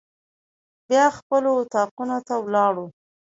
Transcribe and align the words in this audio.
بیا 0.87 1.05
خپلو 1.17 1.49
اطاقونو 1.61 2.17
ته 2.27 2.35
ولاړو. 2.45 2.85